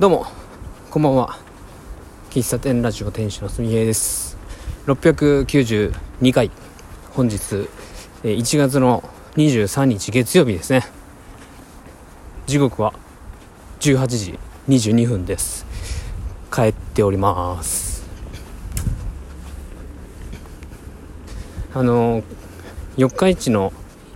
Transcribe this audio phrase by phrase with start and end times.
[0.00, 0.26] どうも
[0.90, 1.38] こんばんは。
[2.30, 4.36] 喫茶店ラジオ店主のすみへいです。
[4.86, 6.50] 692回
[7.12, 7.68] 本日
[8.24, 10.82] 1月の23日月曜日ですね。
[12.46, 12.92] 時刻は
[13.78, 14.38] 18時
[14.68, 15.64] 22分です。
[16.52, 18.04] 帰っております。
[21.72, 22.24] あの
[22.96, 23.72] 四日市の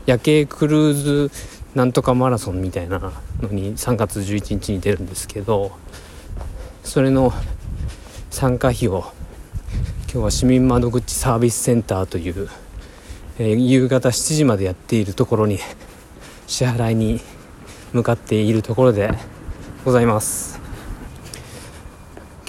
[0.07, 1.31] 夜景クルーズ
[1.77, 5.73] なんとかマラソンみたいなのに3月11日に出るんですけど
[6.83, 7.33] それの
[8.31, 9.05] 参加費を
[10.11, 12.49] 今日は市民窓口サービスセンターという、
[13.39, 15.59] えー、夕方7時までやっているところに
[16.47, 17.21] 支払いに
[17.93, 19.11] 向かっているところで
[19.85, 20.61] ございます。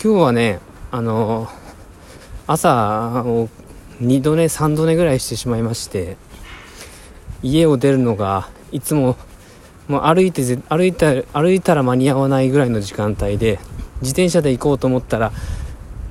[0.02, 0.59] 今日はね
[0.91, 1.49] あの、
[2.47, 3.49] 朝を
[4.02, 6.16] 2度寝3度寝ぐらいしてしまいまして
[7.44, 9.17] 家を出るのがいつも
[9.89, 13.59] もう歩いて歩いた歩いたら間に合わないぐらいの時間帯で
[14.02, 15.31] 自転車で行こうと思ったら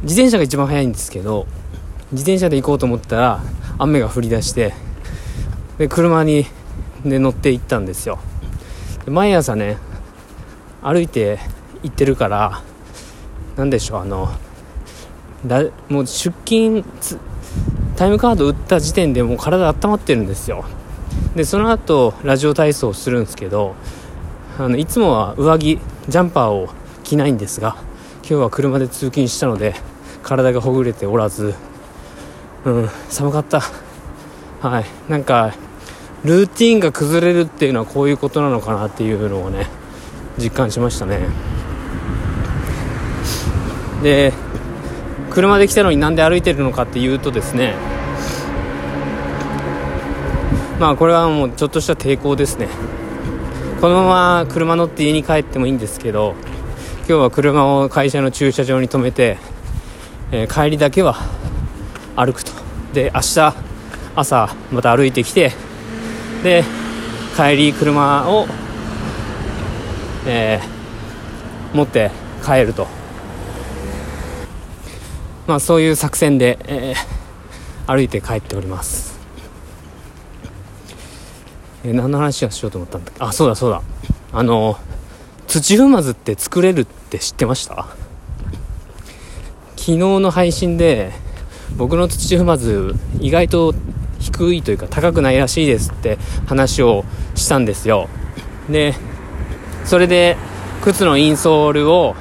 [0.02, 1.46] 自転車が一番早いんですけど
[2.10, 3.40] 自転車で行こうと思ったら
[3.78, 4.74] 雨が降り出して
[5.78, 6.46] で車に、
[7.04, 8.18] ね、乗って行ったんですよ。
[9.06, 9.78] 毎朝ね
[10.82, 11.38] 歩いて
[11.84, 12.62] 行ってるから
[13.56, 14.28] 何でしょうあの
[15.46, 16.84] だもう出勤
[17.96, 20.64] タイムカード打った時点でもう体温まってるんですよ。
[21.34, 23.74] でその後ラジオ体操をするんですけど
[24.58, 26.68] あのいつもは上着ジャンパーを
[27.04, 27.76] 着ないんですが
[28.20, 29.74] 今日は車で通勤したので
[30.22, 31.54] 体がほぐれておらず
[32.64, 33.62] うん寒かった。
[34.60, 34.84] はい。
[35.08, 35.54] なんか
[36.24, 39.68] ルーティンが崩れるっていうのはこういうことなのかなっていうのをね
[40.36, 41.28] 実感しましたね。
[44.02, 44.32] で
[45.30, 47.74] 車で来たのになんで歩いてるのかっていうとですね
[50.78, 52.68] まあこれはもうちょっとした抵抗ですね。
[53.80, 56.34] このまま車乗って家に帰ってもいいんですけど
[57.00, 59.38] 今日は車を会社の駐車場に停めて、
[60.30, 61.16] えー、帰りだけは
[62.16, 62.52] 歩くと。
[62.92, 63.54] で明日
[64.14, 65.52] 朝また歩いてきて
[66.42, 66.64] で
[67.36, 68.46] 帰り車を、
[70.26, 72.12] えー、持って
[72.44, 72.86] 帰ると。
[75.48, 79.17] まあそういう作戦で、えー、歩いて帰っております。
[81.88, 83.24] え、何の話をしようと思ったんだっけ？
[83.24, 83.82] あそうだそうだ。
[84.32, 84.76] あの
[85.46, 87.86] 土踏まずって作れるって知ってました？
[89.76, 91.12] 昨日の配信で
[91.76, 93.74] 僕の土踏まず意外と
[94.18, 97.04] 低いというか高くないらしいですって話を
[97.34, 98.08] したんですよ。
[98.68, 98.94] で
[99.84, 100.36] それで
[100.82, 102.14] 靴のインソールを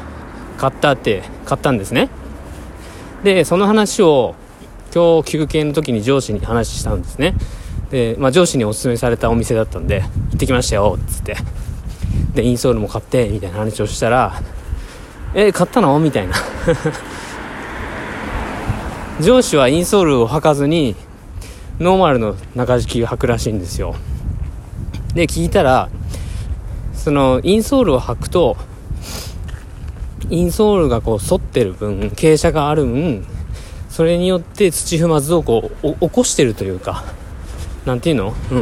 [0.58, 2.10] 買ったって買ったんですね。
[3.24, 4.36] でその話を
[4.96, 7.34] 今日休憩の時に上司に話したんですね。
[7.92, 11.38] で、まあ、上司にお勧めされたお店だったんで、行ってきましたよっ、つって。
[12.34, 14.42] で、インソールも買って、みたいな話をしたら、
[15.34, 16.00] え、買ったの？
[16.00, 16.36] みたいな。
[19.22, 20.96] 上司はインソールを履かずに、
[21.80, 23.96] ノーマルの中敷きを履くらしいんですよ。
[25.14, 25.90] で、聞いたら、
[26.94, 28.58] その、インソールを履くと、
[30.30, 33.26] インソールがこう反ってる分、傾斜がある分、
[33.90, 37.04] それによって土踏まずをこう、起こしてるというか、
[37.88, 38.36] なんていうの？
[38.52, 38.56] う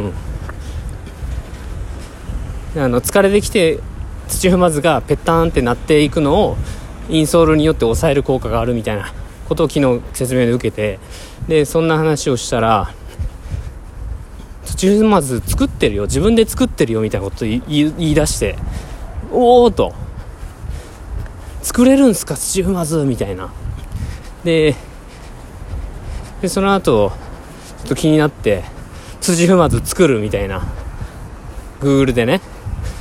[2.78, 2.82] ん。
[2.82, 3.80] あの疲れてきて
[4.28, 6.56] 土踏まずがペッターンってなっていくのを
[7.08, 9.12] インソールによって抑える効果があるみたいな
[9.48, 10.98] ことを昨日説明で受けて
[11.48, 12.92] でそんな話をしたら
[14.64, 17.60] 土踏まず作ってるよ自分で作ってるよみたいなことを言
[17.98, 18.56] い出して
[19.32, 19.94] おおと
[21.62, 23.52] 作れるんすか土踏まずみたいな。
[24.44, 24.74] で
[26.42, 28.64] でその後ちょっと気になって
[29.26, 30.62] 辻踏まず作るみたいな。
[31.80, 32.40] Google でね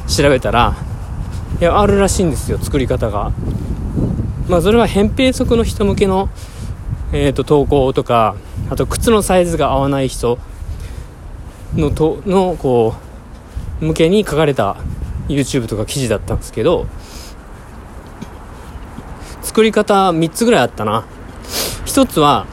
[0.07, 0.75] 調べたら
[1.61, 3.31] いやあるらしいんですよ作り方が。
[4.49, 6.29] まあそれは扁平足の人向けの
[7.13, 8.35] えーと、投稿とか
[8.71, 10.39] あと靴のサイズが合わない人
[11.75, 12.95] のとのこ
[13.79, 14.77] う向けに書かれた
[15.27, 16.87] YouTube とか記事だったんですけど
[19.43, 21.05] 作り方3つぐらいあったな。
[21.85, 22.47] 1つは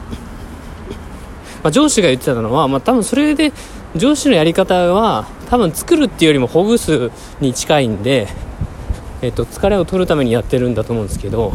[1.63, 3.53] まあ、上司が言ってたのは、まあ、多分それで
[3.95, 8.27] 上司のやり方は多分作るっていうよりもほぐすに近いんで、
[9.21, 11.53] えっと、疲れを取るためにやってるんだと思うんですけど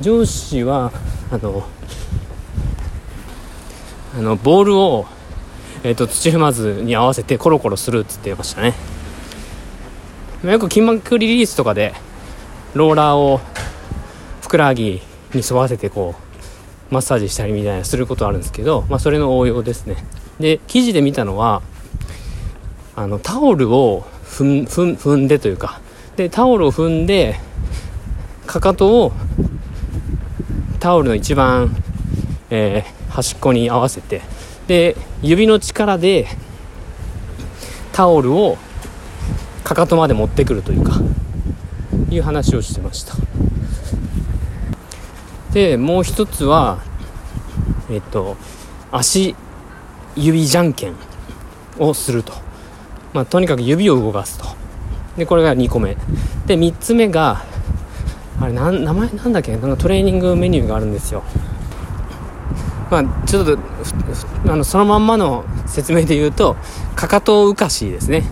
[0.00, 0.92] 上司は
[1.30, 1.66] あの
[4.16, 5.06] あのボールを、
[5.82, 8.74] えっと、土踏まずに合わせてコロコロするっつってましたね。
[10.44, 11.94] よく筋膜リリースとかで
[12.74, 13.40] ローラーを
[14.42, 15.00] ふくらはぎ
[15.32, 16.14] に沿わせてこ
[16.90, 19.96] うマッサージしたりみたいなすることあるんですけど、まあ、それの応用ですね。
[20.40, 21.62] で記事で見たのは
[22.96, 24.64] あのタオルを踏ん
[24.96, 25.80] 踏んでというか
[26.16, 27.36] でタオルを踏んで
[28.46, 29.12] かかとを
[30.80, 31.74] タオルの一番、
[32.50, 34.22] えー、端っこに合わせて
[34.66, 36.26] で指の力で
[37.92, 38.58] タオルを
[39.62, 41.00] かかとまで持ってくるというか
[42.10, 43.14] いう話をしてました。
[45.52, 46.80] でもう一つは
[47.88, 48.36] えっと
[48.90, 49.36] 足
[50.16, 50.94] 指じゃんけん
[51.78, 52.32] をすると、
[53.12, 54.46] まあ、とにかく指を動かすと。
[55.16, 55.96] でこれが2個目。
[56.46, 57.44] で3つ目が
[58.40, 59.56] あれ名前なんだっけ？
[59.56, 61.22] なんかトレーニングメニューがあるんですよ。
[62.90, 63.58] まあちょっと
[64.46, 66.56] あのそのまんまの説明で言うと
[66.96, 68.24] かかとを浮かしですね。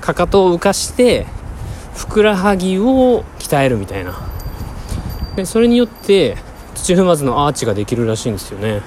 [0.00, 1.26] かかとを浮かして
[1.94, 4.14] ふくらはぎを鍛えるみたいな。
[5.36, 6.36] でそれによって
[6.74, 8.82] 土踏まずのアーチができるらしいんですよね。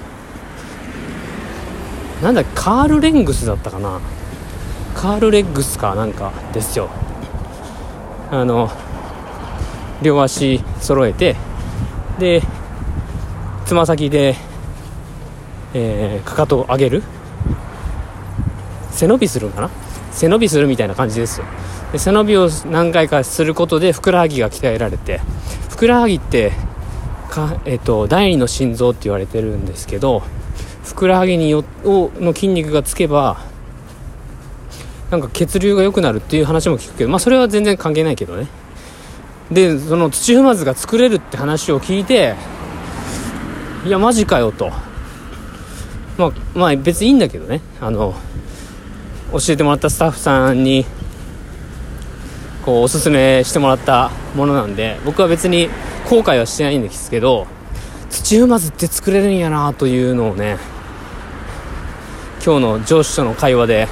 [2.22, 4.00] なんだカールレングスだったかな？
[4.94, 6.90] カールレッグスかなんかですよ。
[8.30, 8.70] あの
[10.02, 11.36] 両足揃えて
[12.18, 12.42] で
[13.64, 14.34] つま先で、
[15.74, 17.02] えー、かかとを上げる。
[18.90, 19.70] 背伸びするんかな？
[20.10, 21.46] 背伸びするみたいな感じですよ。
[21.92, 25.20] で背伸びを何回かすることでふくらはぎが鍛えられて
[25.70, 26.52] ふくらはぎって
[27.30, 30.22] か、えっと、第二の心臓って言われてるんですけど
[30.88, 33.38] ふくらはぎによの筋肉がつけば
[35.10, 38.48] なんか血流が良くなるっていう話も聞くけどまあそれは全然関係ないけどね。
[39.50, 42.34] でその土踏まずが作れるって話を聞いて
[43.86, 44.70] いやマジかよと。
[46.16, 47.60] まあまあ別にいいんだけどね。
[47.80, 48.14] あの
[49.32, 50.86] 教えてもらったスタッフさんに
[52.64, 55.68] こうおすすめしてもらったものなんで僕は別に
[56.08, 57.46] 後悔はしてないんですけど
[58.10, 60.56] 土踏まずって作れるんやなというのをね
[62.48, 63.88] 今日の上司との会話で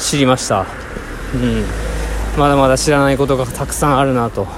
[0.00, 0.66] 知りました。
[1.32, 1.64] うん。
[2.36, 4.48] まだまだ知らないことがたくさんあるなと。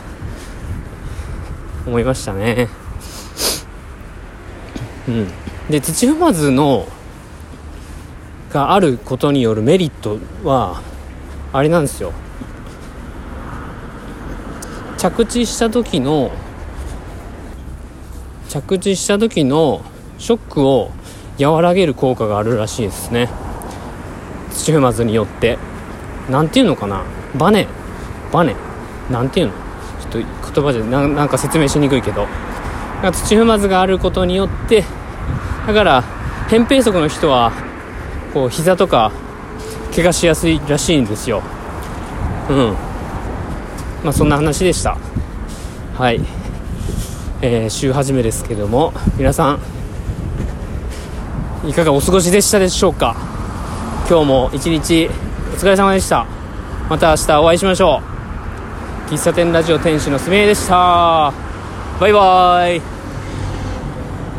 [1.86, 2.70] 思いましたね。
[5.06, 5.28] うん。
[5.68, 6.88] で土踏まずの
[8.54, 10.80] があることによるメリットは
[11.52, 12.14] あれなんですよ。
[14.96, 16.30] 着地した時の
[18.48, 19.84] 着地した時の
[20.16, 20.90] ショックを
[21.38, 23.28] 和らげる効果があるらしいですね。
[24.50, 25.58] 土踏まずによって。
[26.30, 27.02] 何ていうのかな？
[27.36, 27.66] バネ。
[28.32, 28.56] バネ。
[29.10, 29.52] 何ていうの？
[30.10, 32.26] ちょっと言葉じゃなんか説明しにくいけど。
[33.12, 34.82] 土踏まずがあることによって
[35.66, 36.02] だから
[36.48, 37.52] 扁平足の人は
[38.32, 39.12] こう膝とか
[39.94, 41.42] 怪我しやすいらしいんですよ。
[42.48, 42.74] うん。
[44.02, 44.96] まあそんな話でした。
[45.94, 46.20] はい。
[47.42, 49.58] えー、週始めですけども皆さん
[51.66, 53.16] いかがお過ごしでしたでしょうか？
[54.08, 55.10] 今日も一日
[55.52, 56.24] お疲れ様でした。
[56.88, 58.00] また明日お会いしましょ
[59.08, 59.10] う。
[59.10, 61.32] 喫茶店ラジオ店主のすみえでした。
[62.00, 62.95] バイバーイ。